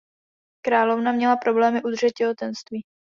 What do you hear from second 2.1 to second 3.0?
těhotenství.